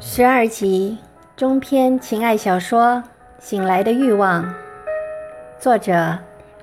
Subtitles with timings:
[0.00, 0.96] 十二集
[1.36, 2.94] 中篇情爱小说
[3.40, 4.44] 《醒来的欲望》，
[5.58, 6.16] 作者：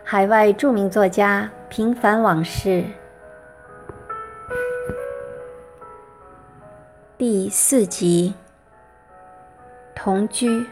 [0.05, 2.85] 海外著名作家平凡往事，
[7.17, 8.33] 第四集
[9.93, 10.65] 同居。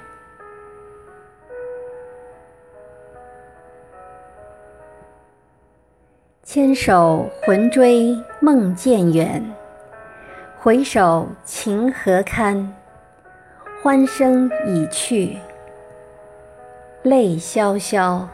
[6.44, 9.44] 牵手魂追梦渐远。
[10.64, 12.74] 回首情何堪，
[13.82, 15.38] 欢声已去，
[17.02, 18.30] 泪萧萧，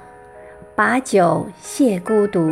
[0.75, 2.51] 把酒谢孤独。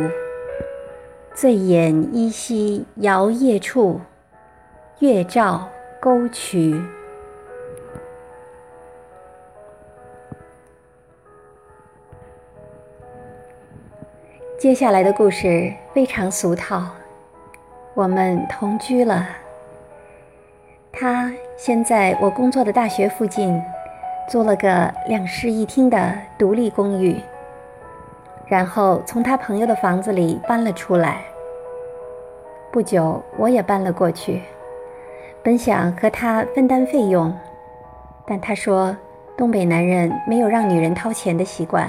[1.32, 4.00] 醉眼依稀摇曳处，
[4.98, 5.68] 月照
[6.00, 6.82] 沟渠。
[14.58, 16.84] 接下来的故事非常俗套，
[17.94, 19.24] 我们同居了。
[21.00, 23.62] 他先在我工作的大学附近
[24.28, 27.16] 租了个两室一厅的独立公寓，
[28.48, 31.18] 然后从他朋友的房子里搬了出来。
[32.72, 34.42] 不久，我也搬了过去，
[35.40, 37.32] 本想和他分担费用，
[38.26, 38.94] 但他说
[39.36, 41.88] 东北男人没有让女人掏钱的习惯，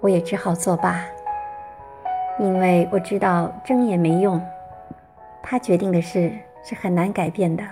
[0.00, 1.04] 我也只好作罢，
[2.38, 4.40] 因为我知道争也没用，
[5.42, 6.32] 他决定的事
[6.62, 7.64] 是很难改变的。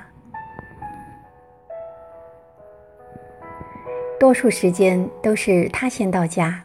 [4.19, 6.63] 多数时间都是他先到家，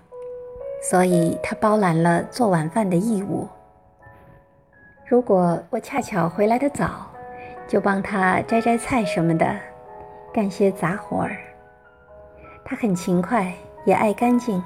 [0.81, 3.47] 所以他包揽了做晚饭的义务。
[5.08, 7.08] 如果我恰巧回来的早，
[7.67, 9.55] 就帮他摘摘菜什么的，
[10.31, 11.36] 干些杂活儿。
[12.64, 13.52] 他很勤快，
[13.83, 14.64] 也爱干净，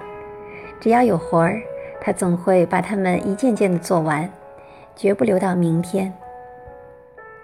[0.80, 1.62] 只要有活儿，
[2.02, 4.30] 他总会把它们一件件的做完，
[4.96, 6.14] 绝不留到明天。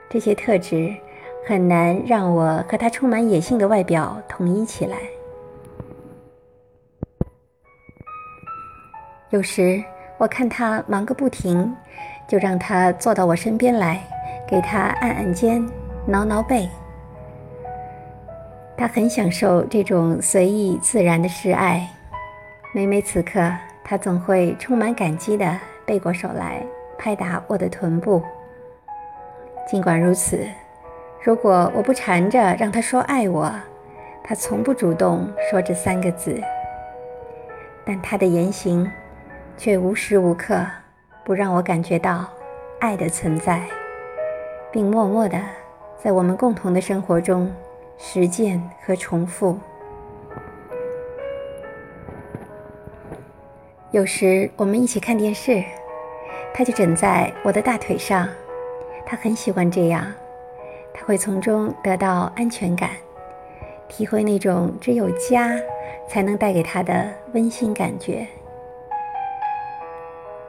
[0.09, 0.93] 这些特质
[1.47, 4.97] 很难让我和他充满野性的外表统一起来。
[9.31, 9.83] 有时
[10.17, 11.71] 我看他忙个不停，
[12.27, 14.01] 就让他坐到我身边来，
[14.47, 15.63] 给他按按肩、
[16.07, 16.67] 挠挠背。
[18.75, 21.87] 他很享受这种随意自然的示爱。
[22.73, 23.39] 每每此刻，
[23.83, 26.63] 他总会充满感激地背过手来
[26.97, 28.23] 拍打我的臀部。
[29.67, 30.43] 尽管如此，
[31.23, 33.53] 如果我不缠着让他说爱我，
[34.23, 36.41] 他从不主动说这三个字。
[37.85, 38.91] 但他的言行。
[39.59, 40.65] 却无时无刻
[41.25, 42.25] 不让我感觉到
[42.79, 43.67] 爱的存在，
[44.71, 45.37] 并默默地
[46.01, 47.53] 在我们共同的生活中
[47.97, 49.59] 实践和重复。
[53.91, 55.61] 有时我们一起看电视，
[56.53, 58.29] 他就枕在我的大腿上，
[59.05, 60.09] 他很喜欢这样，
[60.93, 62.91] 他会从中得到安全感，
[63.89, 65.51] 体会那种只有家
[66.07, 68.25] 才能带给他的温馨感觉。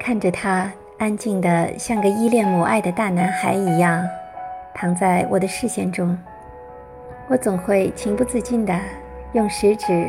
[0.00, 4.02] 看着他安静的像个依恋母爱的大男孩一样，
[4.74, 6.18] 躺在我的视线中，
[7.28, 8.74] 我总会情不自禁的
[9.34, 10.08] 用食指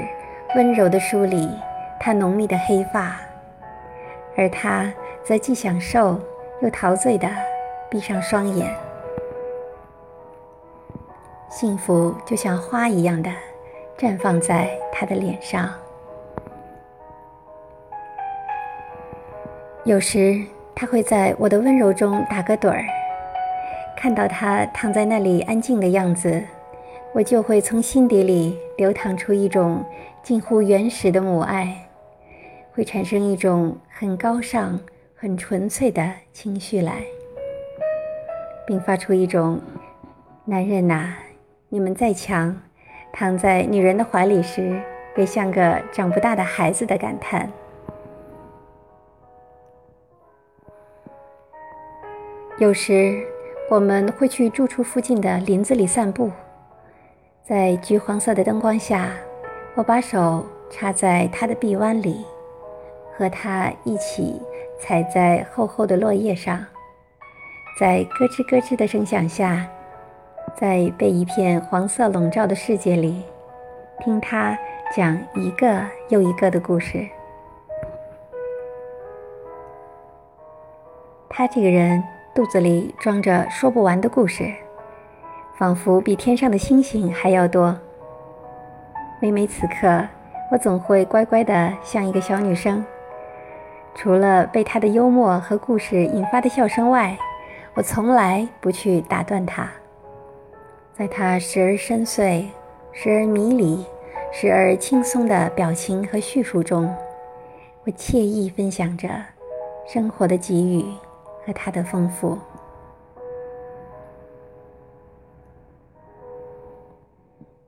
[0.55, 1.51] 温柔的梳理
[1.99, 3.19] 他浓密的黑发，
[4.37, 4.89] 而他
[5.25, 6.17] 则既享受
[6.61, 7.27] 又陶醉的
[7.89, 8.73] 闭上双眼。
[11.49, 13.29] 幸福就像花一样的
[13.97, 15.69] 绽放在他的脸上。
[19.83, 20.39] 有时
[20.75, 22.85] 他会在我的温柔中打个盹儿，
[23.97, 26.39] 看到他躺在那里安静的样子，
[27.13, 29.83] 我就会从心底里流淌出一种
[30.21, 31.89] 近乎原始的母爱，
[32.73, 34.79] 会产生一种很高尚、
[35.15, 37.01] 很纯粹的情绪来，
[38.67, 39.59] 并发出一种
[40.45, 41.15] “男人呐，
[41.69, 42.55] 你们再强，
[43.11, 44.79] 躺在女人的怀里时，
[45.17, 47.51] 也像个长不大的孩子”的感叹。
[52.61, 53.25] 有时，
[53.71, 56.29] 我们会去住处附近的林子里散步，
[57.41, 59.09] 在橘黄色的灯光下，
[59.73, 62.23] 我把手插在他的臂弯里，
[63.17, 64.39] 和他一起
[64.79, 66.63] 踩在厚厚的落叶上，
[67.79, 69.65] 在咯吱咯吱的声响下，
[70.55, 73.23] 在被一片黄色笼罩的世界里，
[74.03, 74.55] 听他
[74.95, 77.07] 讲一个又一个的故事。
[81.27, 82.03] 他这个人。
[82.33, 84.49] 肚子里装着说不完的故事，
[85.57, 87.77] 仿佛比天上的星星还要多。
[89.19, 90.07] 每每此刻，
[90.49, 92.85] 我总会乖乖的像一个小女生，
[93.93, 97.17] 除了被他的幽默和故事引发的笑声外，
[97.73, 99.69] 我从来不去打断他。
[100.97, 102.45] 在他时而深邃、
[102.93, 103.85] 时而迷离、
[104.31, 106.95] 时而轻松的表情和叙述中，
[107.83, 109.09] 我惬意分享着
[109.85, 110.85] 生活的给予
[111.45, 112.37] 和它的丰富。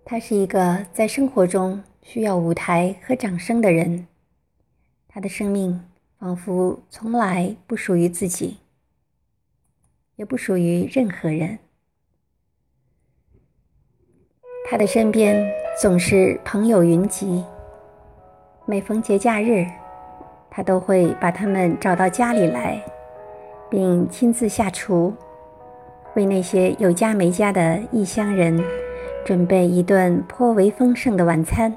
[0.05, 4.05] 他是一个在生活中需要舞台和掌声的人，
[5.07, 5.83] 他的生命
[6.19, 8.59] 仿佛从来不属于自己，
[10.17, 11.57] 也不属于任何人。
[14.69, 17.43] 他的身边总是朋友云集，
[18.65, 19.65] 每逢节假日，
[20.51, 22.83] 他都会把他们找到家里来，
[23.73, 25.11] 并亲自下厨，
[26.13, 28.63] 为那些有家没家的异乡人。
[29.25, 31.73] 准备一顿颇为丰盛的晚餐。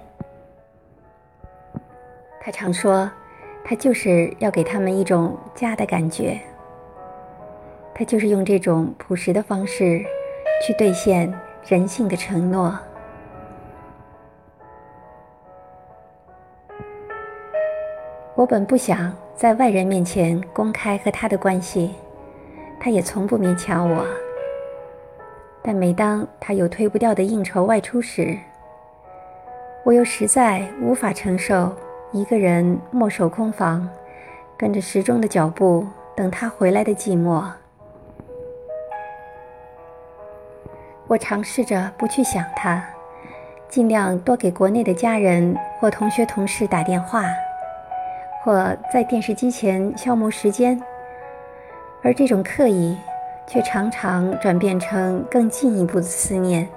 [2.38, 3.10] 他常说，
[3.64, 6.38] 他就是要给他们一种家的感觉。
[7.94, 10.04] 他就是用这种朴实的方式，
[10.66, 11.32] 去兑现
[11.66, 12.76] 人性的承诺。
[18.36, 21.94] 我本不想在外人面前公开和他的关系，
[22.78, 24.06] 他也从不勉强我。
[25.62, 28.36] 但每当他有推不掉的应酬外出时，
[29.84, 31.74] 我又实在无法承受
[32.12, 33.88] 一个人墨守空房，
[34.54, 37.42] 跟着时钟的脚步等他回来的寂寞。
[41.06, 42.84] 我尝试着不去想他，
[43.66, 47.24] 尽量多给国内的家人或同学同事打电话，
[48.46, 50.80] 或在电视机前消磨时间，
[52.00, 52.96] 而这种刻意。
[53.48, 56.68] 却常常转变成更进一步的思念，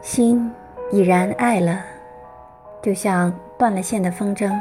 [0.00, 0.54] 心
[0.92, 1.80] 已然爱了，
[2.80, 4.56] 就像断了线的风筝，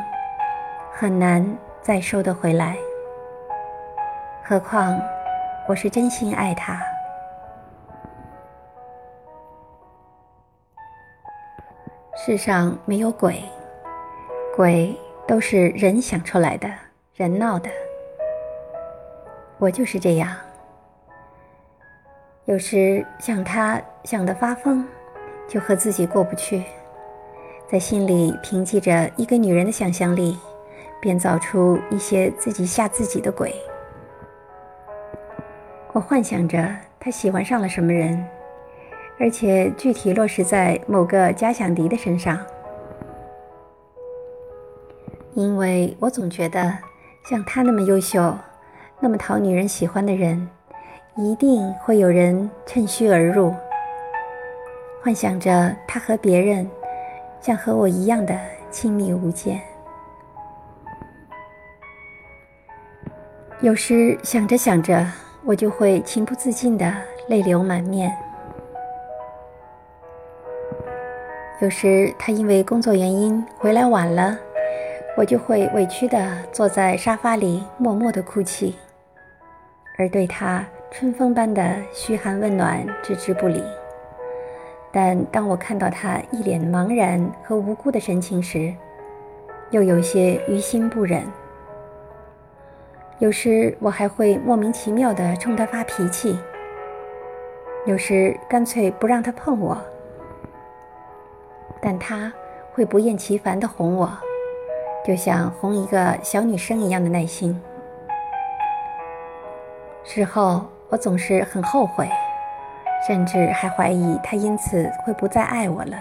[0.91, 2.75] 很难再收得回来。
[4.43, 4.99] 何况
[5.67, 6.81] 我是真心爱他。
[12.15, 13.43] 世上没有鬼，
[14.57, 14.91] 鬼
[15.27, 16.67] 都是人想出来的，
[17.13, 17.69] 人闹的。
[19.59, 20.35] 我就是这样，
[22.45, 24.83] 有时想他想得发疯，
[25.47, 26.63] 就和自己过不去，
[27.69, 30.35] 在心里凭借着一个女人的想象力，
[30.99, 33.53] 编造出一些自己吓自己的鬼。
[35.93, 36.67] 我幻想着
[36.99, 38.27] 他喜欢上了什么人，
[39.19, 42.43] 而且具体落实在某个假想敌的身上，
[45.37, 46.73] 因为我总觉得
[47.29, 48.35] 像他那么优秀。
[48.99, 50.49] 那么讨女人喜欢的人，
[51.15, 53.53] 一定会有人趁虚而入，
[55.03, 56.67] 幻想着他和别人
[57.39, 58.35] 像和我一样的
[58.71, 59.61] 亲密无间。
[63.61, 65.05] 有时想着想着，
[65.45, 66.91] 我就会情不自禁的
[67.27, 68.11] 泪流满面。
[71.61, 74.35] 有时他因为工作原因回来晚了，
[75.17, 78.75] 我就会委屈的坐在沙发里默默的哭泣。
[79.97, 83.63] 而对他春风般的嘘寒问暖置之不理，
[84.91, 88.71] 但当我看到他一脸茫然和无辜的神情时，
[89.71, 91.23] 又有些于心不忍。
[93.17, 96.37] 有时我还会莫名其妙地冲他发脾气，
[97.87, 99.75] 有时干脆不让他碰我，
[101.81, 102.31] 但他
[102.71, 104.15] 会不厌其烦地哄我，
[105.07, 107.57] 就像哄一个小女生一样的耐心。
[110.03, 112.09] 事后，我总是很后悔，
[113.07, 115.97] 甚至还怀疑他因此会不再爱我了。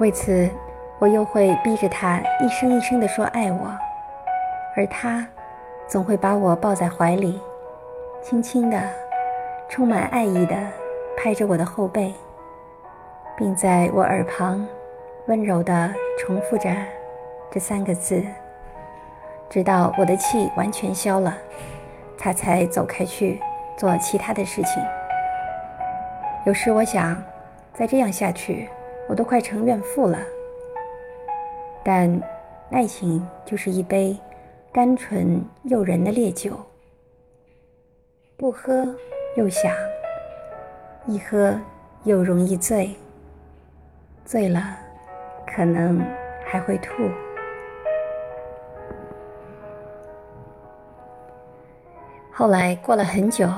[0.00, 0.50] 为此，
[0.98, 3.70] 我又会逼着他一声一声地说爱我，
[4.76, 5.24] 而他
[5.86, 7.40] 总会把我抱在怀里，
[8.20, 8.82] 轻轻地、
[9.68, 10.56] 充满爱意地
[11.16, 12.12] 拍着我的后背，
[13.36, 14.66] 并在我耳旁
[15.28, 16.68] 温柔地重复着
[17.56, 18.22] 这三个字，
[19.48, 21.34] 直到我的气完全消了。
[22.18, 23.40] 他才走开去
[23.78, 24.82] 做其他的事情。
[26.44, 27.16] 有时我想，
[27.72, 28.68] 再这样下去，
[29.08, 30.18] 我都快成怨妇了。
[31.82, 32.20] 但
[32.72, 34.14] 爱情就是一杯
[34.70, 36.60] 甘醇诱人的烈酒，
[38.36, 38.86] 不喝
[39.34, 39.72] 又想，
[41.06, 41.58] 一喝
[42.04, 42.94] 又容易醉，
[44.26, 44.76] 醉了
[45.46, 46.04] 可能
[46.44, 46.92] 还会吐。
[52.38, 53.48] 后来过了很久，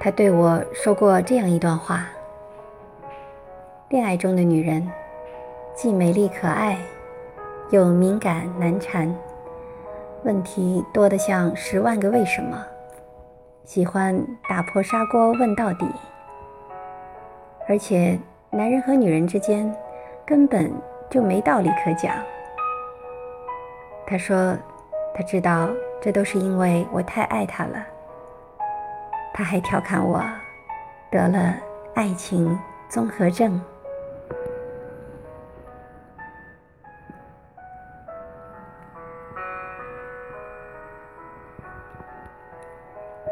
[0.00, 2.06] 他对我说过这样一段话：
[3.90, 4.90] 恋爱中的女人，
[5.74, 6.78] 既美丽可爱，
[7.68, 9.14] 又敏感难缠，
[10.22, 12.64] 问题多得像十万个为什么。
[13.64, 15.84] 喜欢打破砂锅问到底，
[17.68, 19.70] 而且男人和女人之间
[20.24, 20.72] 根本
[21.10, 22.16] 就没道理可讲。
[24.06, 24.56] 他说，
[25.14, 25.68] 他知道
[26.04, 27.82] 这都是因为我太爱他了。
[29.32, 30.22] 他还调侃我
[31.10, 31.54] 得了
[31.94, 32.58] 爱情
[32.90, 33.58] 综合症。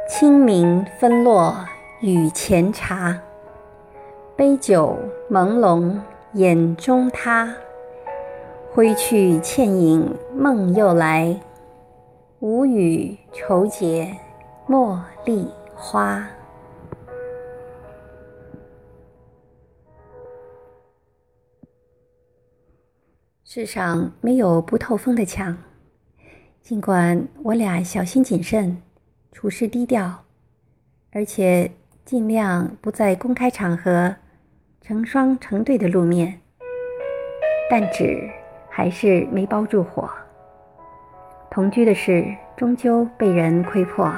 [0.09, 1.55] 清明分落
[2.01, 3.19] 雨前茶，
[4.35, 4.99] 杯酒
[5.31, 6.01] 朦胧
[6.33, 7.55] 眼中他。
[8.73, 11.39] 挥去倩影梦又来，
[12.43, 14.19] 无语愁结
[14.67, 16.29] 茉莉花。
[23.45, 25.57] 世上没有不透风的墙，
[26.61, 28.83] 尽管我俩小心谨慎，
[29.31, 30.25] 处事低调，
[31.13, 31.71] 而且
[32.05, 34.17] 尽量不在公开场合
[34.81, 36.41] 成双成对的露面，
[37.71, 38.29] 但纸。
[38.75, 40.11] 还是没包住火。
[41.53, 42.25] 同居的事
[42.57, 44.11] 终究被人窥破，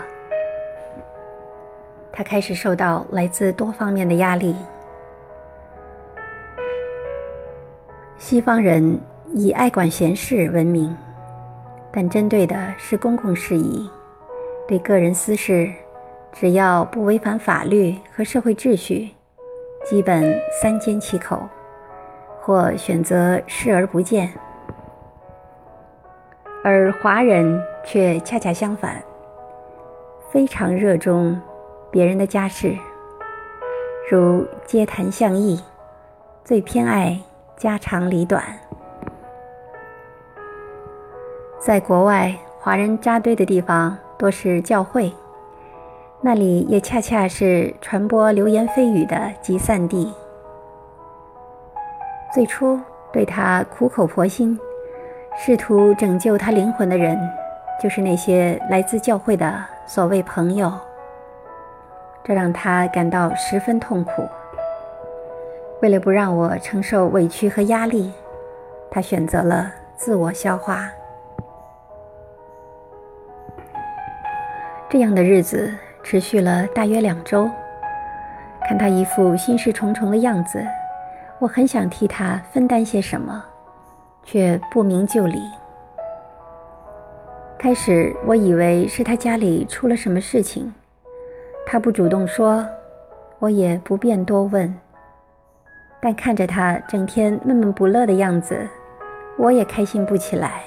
[2.12, 4.54] 他开始受到来自多方面的压力。
[8.16, 9.00] 西方人
[9.32, 10.96] 以爱管闲事闻名，
[11.90, 13.90] 但针对的是公共事宜，
[14.68, 15.68] 对个人私事，
[16.32, 19.10] 只要不违反法律和社会秩序，
[19.84, 21.42] 基本三缄其口，
[22.40, 24.32] 或选择视而不见。
[26.66, 29.04] 而华人却恰恰相反，
[30.30, 31.38] 非常热衷
[31.90, 32.74] 别人的家事，
[34.10, 35.62] 如街谈巷议，
[36.42, 37.20] 最偏爱
[37.54, 38.42] 家长里短。
[41.60, 45.12] 在国外，华人扎堆的地方多是教会，
[46.22, 50.10] 那里也恰恰是传播流言蜚语的集散地。
[52.32, 52.80] 最初
[53.12, 54.58] 对他苦口婆心。
[55.36, 57.18] 试图拯救他灵魂的人，
[57.82, 59.52] 就是那些来自教会的
[59.86, 60.72] 所谓朋友。
[62.22, 64.26] 这让他感到十分痛苦。
[65.82, 68.12] 为了不让我承受委屈和压力，
[68.90, 70.88] 他选择了自我消化。
[74.88, 77.50] 这样的日子持续了大约两周。
[78.66, 80.64] 看他一副心事重重的样子，
[81.38, 83.44] 我很想替他分担些什么。
[84.24, 85.40] 却不明就里。
[87.58, 90.74] 开始我以为是他家里出了什么事情，
[91.66, 92.66] 他不主动说，
[93.38, 94.74] 我也不便多问。
[96.00, 98.68] 但看着他整天闷闷不乐的样子，
[99.38, 100.62] 我也开心不起来。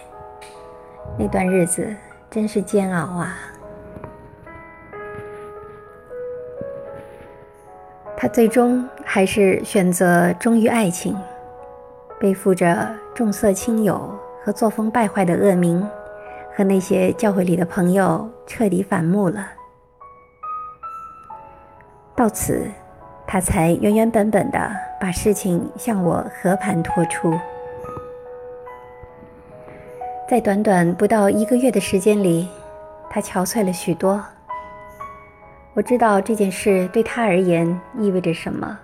[1.18, 1.88] 那段日子
[2.32, 3.38] 真是煎熬啊！
[8.16, 11.16] 他最终还是选择忠于爱情。
[12.20, 15.84] 背负着重色轻友和作风败坏的恶名，
[16.56, 19.48] 和那些教会里的朋友彻底反目了。
[22.16, 22.70] 到此，
[23.26, 24.70] 他才原原本本的
[25.02, 27.34] 把事情向我和盘托出。
[30.30, 32.48] 在短短不到一个月的时间里，
[33.10, 34.24] 他憔悴了许多。
[35.74, 38.78] 我知道这件事对他而言意味着什么。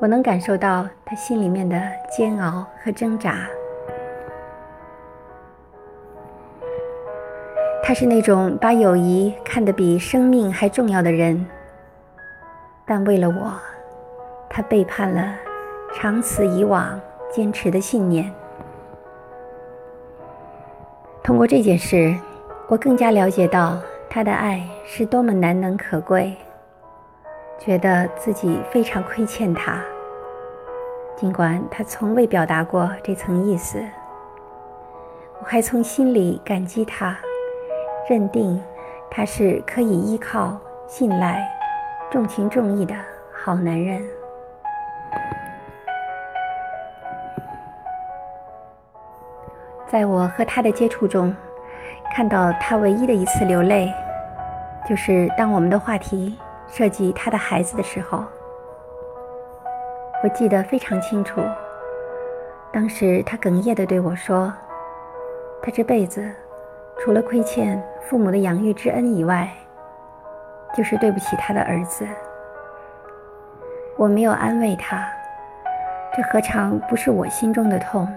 [0.00, 1.78] 我能感受到他心里面的
[2.10, 3.46] 煎熬和挣扎。
[7.82, 11.44] 他是那种把友谊看得比生命还重要的人，
[12.86, 13.52] 但为了我，
[14.48, 15.34] 他背叛了
[15.94, 16.98] 长此以往
[17.30, 18.32] 坚持的信念。
[21.22, 22.16] 通过这件事，
[22.68, 23.78] 我更加了解到
[24.08, 26.34] 他的爱是多么难能可贵。
[27.60, 29.78] 觉得自己非常亏欠他，
[31.14, 33.78] 尽管他从未表达过这层意思。
[35.40, 37.14] 我还从心里感激他，
[38.08, 38.58] 认定
[39.10, 41.46] 他是可以依靠、信赖、
[42.10, 42.94] 重情重义的
[43.30, 44.02] 好男人。
[49.86, 51.34] 在我和他的接触中，
[52.14, 53.92] 看到他唯一的一次流泪，
[54.88, 56.38] 就是当我们的话题。
[56.70, 58.24] 涉及他的孩子的时候，
[60.22, 61.40] 我记得非常清楚。
[62.72, 64.52] 当时他哽咽地对我说
[65.60, 66.30] ：“他这辈子
[66.98, 69.50] 除了亏欠父母的养育之恩以外，
[70.76, 72.06] 就是对不起他的儿子。”
[73.98, 75.04] 我没有安慰他，
[76.16, 78.08] 这何尝不是我心中的痛？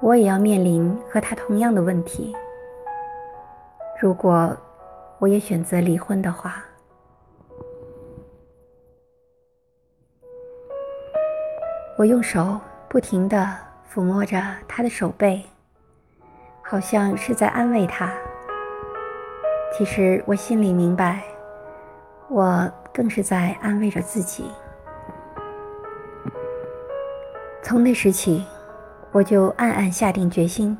[0.00, 2.34] 我也要面临和他同样的问题。
[3.98, 4.56] 如果
[5.18, 6.62] 我也选择离婚的话，
[11.98, 12.60] 我用手
[12.90, 13.48] 不停地
[13.90, 14.38] 抚摸着
[14.68, 15.42] 他的手背，
[16.62, 18.12] 好像是在安慰他。
[19.72, 21.22] 其实我心里明白，
[22.28, 24.50] 我更是在安慰着自己。
[27.62, 28.44] 从那时起，
[29.10, 30.76] 我就暗暗下定决心：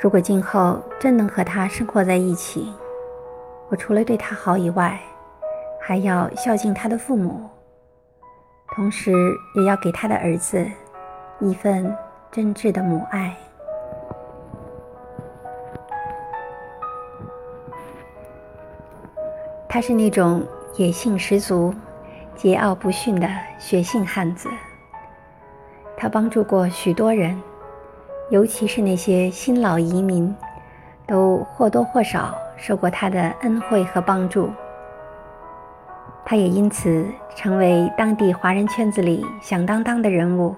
[0.00, 2.72] 如果今后真能和他生活在一起，
[3.68, 4.98] 我除了对他好以外，
[5.80, 7.48] 还要孝敬他的父母，
[8.74, 9.12] 同时
[9.54, 10.64] 也要给他的儿子
[11.40, 11.94] 一份
[12.30, 13.36] 真挚的母爱。
[19.68, 20.42] 他是那种
[20.76, 21.74] 野性十足、
[22.36, 24.48] 桀骜不驯的血性汉子。
[25.96, 27.40] 他帮助过许多人，
[28.30, 30.34] 尤其是那些新老移民，
[31.06, 32.34] 都或多或少。
[32.56, 34.50] 受过他的恩惠和帮助，
[36.24, 40.54] 他也因此成为当地华人圈子里响当当的人物，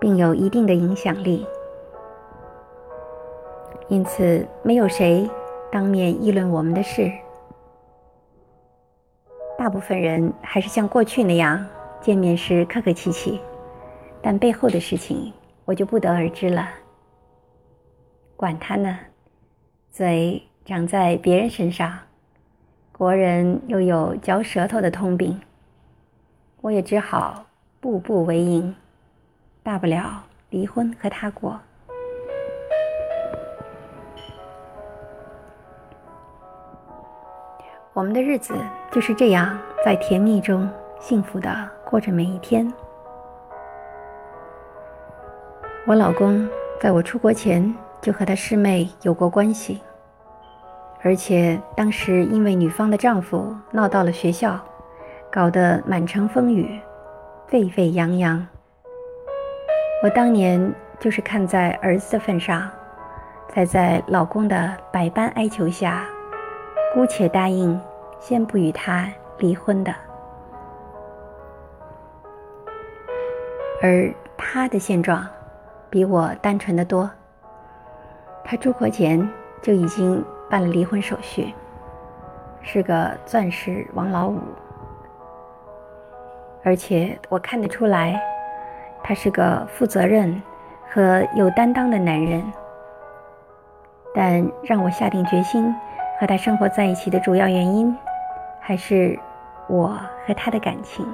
[0.00, 1.46] 并有一定的影响力。
[3.88, 5.28] 因此，没有谁
[5.70, 7.12] 当面议论我们的事，
[9.58, 11.66] 大部分人还是像过去那样
[12.00, 13.40] 见面时客客气气，
[14.22, 15.32] 但背后的事情
[15.64, 16.68] 我就不得而知了。
[18.36, 18.98] 管他呢，
[19.90, 20.42] 嘴。
[20.64, 21.92] 长在别人身上，
[23.02, 25.40] 国人又有嚼舌头的通病，
[26.60, 27.44] 我也只好
[27.80, 28.72] 步步为营，
[29.60, 31.58] 大不了离婚和他过。
[37.92, 38.54] 我们的日子
[38.92, 42.72] 就是这样，在甜蜜中幸福的过着每一天。
[45.88, 46.48] 我老公
[46.80, 49.82] 在我出国前就和他师妹有过关系。
[51.04, 54.56] 而且当时因为女方的丈夫闹到了学校，
[55.32, 56.80] 搞得满城风雨，
[57.48, 58.46] 沸沸扬扬。
[60.00, 62.70] 我当年就是看在儿子的份上，
[63.48, 66.04] 才在老公的百般哀求下，
[66.94, 67.80] 姑且答应
[68.20, 69.92] 先不与他离婚的。
[73.82, 75.26] 而他的现状
[75.90, 77.10] 比我单纯的多，
[78.44, 79.28] 他出国前
[79.60, 80.24] 就已经。
[80.52, 81.54] 办了离婚手续，
[82.60, 84.38] 是个钻石王老五，
[86.62, 88.20] 而且我看得出来，
[89.02, 90.42] 他是个负责任
[90.90, 92.44] 和有担当的男人。
[94.14, 95.74] 但让我下定决心
[96.20, 97.96] 和他生活在一起的主要原因，
[98.60, 99.18] 还是
[99.68, 101.06] 我和他的感情。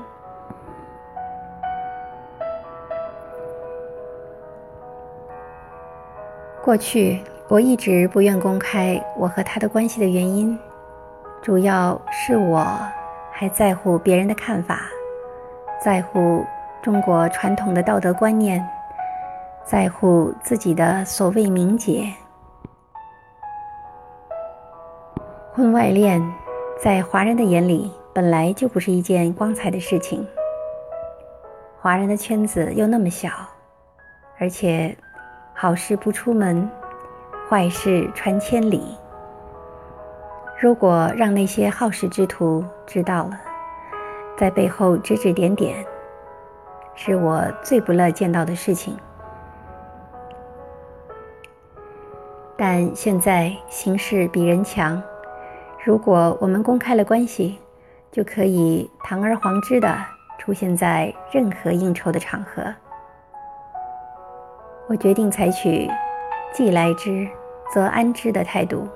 [6.61, 7.23] 过去。
[7.49, 10.59] 我一直不愿公开我和他的关系的原因，
[11.41, 12.63] 主要是我
[13.33, 14.83] 还在乎别人的看法，
[15.83, 16.45] 在乎
[16.83, 18.63] 中国传统的道德观念，
[19.65, 22.13] 在乎自己的所谓名节。
[25.55, 26.23] 婚外恋
[26.79, 30.25] 在华人的眼里本来就不是一件光彩的事情，
[31.81, 33.31] 华人的圈子又那么小，
[34.39, 34.95] 而且
[35.55, 36.71] 好事不出门。
[37.49, 38.83] 坏事传千里。
[40.61, 43.41] 如果让那些好事之徒知道了，
[44.37, 45.83] 在背后指指点点，
[46.95, 48.95] 是我最不乐见到的事情。
[52.55, 55.03] 但现在形势比人强，
[55.83, 57.59] 如果我们公开了关系，
[58.11, 59.97] 就可以堂而皇之的
[60.39, 62.63] 出现在任何应酬的场合。
[64.89, 65.89] 我决定采取
[66.53, 67.27] 既来之。
[67.73, 68.89] 则安之的态度。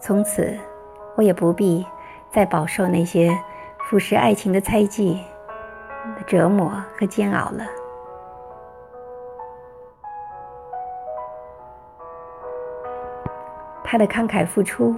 [0.00, 0.56] 从此，
[1.16, 1.84] 我也不必
[2.30, 3.36] 再饱受那些
[3.80, 5.20] 腐蚀爱情的猜忌
[6.26, 7.64] 折磨和煎熬了。
[13.82, 14.94] 他的慷慨付出，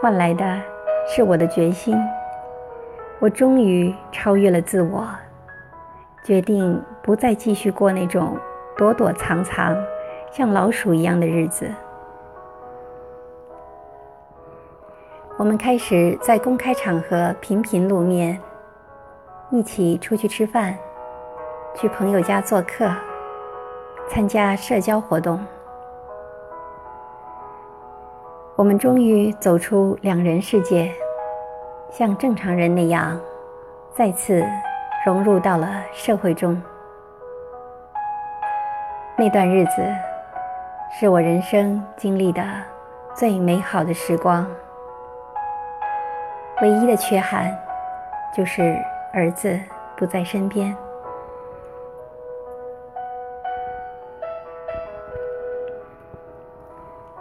[0.00, 0.60] 换来的
[1.08, 1.96] 是我的决心。
[3.18, 5.06] 我终于超越了自我，
[6.24, 8.38] 决定不再继续过那种
[8.76, 9.76] 躲躲藏藏。
[10.32, 11.70] 像老鼠一样的日子，
[15.36, 18.40] 我们开始在公开场合频频露面，
[19.50, 20.74] 一起出去吃饭，
[21.74, 22.90] 去朋友家做客，
[24.08, 25.38] 参加社交活动。
[28.56, 30.90] 我们终于走出两人世界，
[31.90, 33.20] 像正常人那样，
[33.92, 34.42] 再次
[35.04, 36.58] 融入到了社会中。
[39.18, 39.72] 那段日子。
[40.94, 42.44] 是我人生经历的
[43.14, 44.46] 最美好的时光。
[46.60, 47.50] 唯一的缺憾，
[48.36, 48.78] 就是
[49.12, 49.58] 儿子
[49.96, 50.76] 不在身边。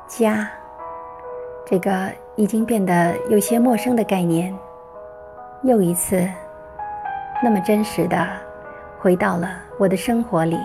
[0.06, 0.48] 家，
[1.66, 4.54] 这个已经变得有些陌生的概念，
[5.64, 6.30] 又一次
[7.42, 8.28] 那么真实的
[9.00, 9.48] 回到了
[9.80, 10.60] 我的生活里，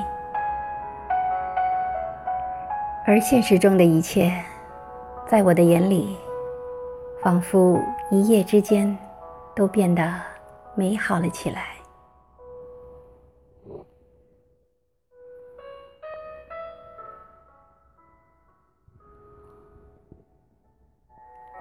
[3.09, 4.33] 而现实中的一切，
[5.29, 6.16] 在我的眼里，
[7.23, 8.99] 仿佛一夜之间
[9.55, 10.12] 都变得
[10.75, 11.77] 美好了起来。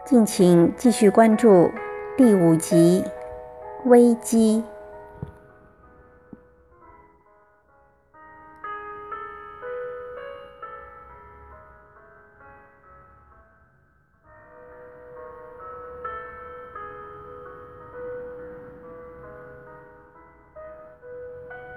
[0.03, 1.71] 敬请继续关注
[2.17, 3.03] 第五集
[3.89, 4.63] 《危机》。